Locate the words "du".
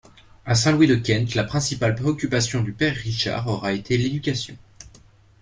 2.63-2.73